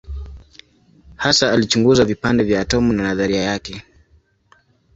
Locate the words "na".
2.93-3.03